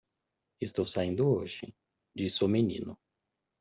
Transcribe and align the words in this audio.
"Estou 0.59 0.85
saindo 0.87 1.29
hoje?" 1.29 1.75
disse 2.15 2.43
o 2.43 2.47
menino. 2.47 2.97